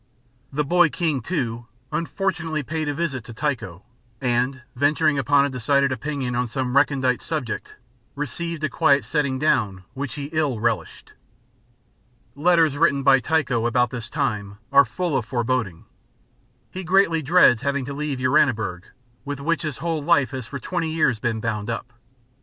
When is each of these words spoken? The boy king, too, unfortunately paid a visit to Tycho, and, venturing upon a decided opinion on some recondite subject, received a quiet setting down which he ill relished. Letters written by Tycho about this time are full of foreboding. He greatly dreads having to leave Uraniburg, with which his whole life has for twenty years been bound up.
The 0.51 0.63
boy 0.65 0.89
king, 0.89 1.21
too, 1.21 1.67
unfortunately 1.91 2.63
paid 2.63 2.89
a 2.89 2.93
visit 2.95 3.23
to 3.25 3.35
Tycho, 3.35 3.83
and, 4.19 4.63
venturing 4.75 5.19
upon 5.19 5.45
a 5.45 5.49
decided 5.51 5.91
opinion 5.91 6.33
on 6.35 6.47
some 6.47 6.75
recondite 6.75 7.21
subject, 7.21 7.75
received 8.15 8.63
a 8.63 8.67
quiet 8.69 9.05
setting 9.05 9.37
down 9.37 9.83
which 9.93 10.15
he 10.15 10.31
ill 10.33 10.59
relished. 10.59 11.13
Letters 12.33 12.75
written 12.79 13.03
by 13.03 13.19
Tycho 13.19 13.67
about 13.67 13.91
this 13.91 14.09
time 14.09 14.57
are 14.71 14.85
full 14.85 15.15
of 15.15 15.23
foreboding. 15.25 15.85
He 16.71 16.83
greatly 16.83 17.21
dreads 17.21 17.61
having 17.61 17.85
to 17.85 17.93
leave 17.93 18.17
Uraniburg, 18.17 18.85
with 19.23 19.39
which 19.39 19.61
his 19.61 19.77
whole 19.77 20.01
life 20.03 20.31
has 20.31 20.47
for 20.47 20.57
twenty 20.57 20.89
years 20.89 21.19
been 21.19 21.39
bound 21.39 21.69
up. 21.69 21.93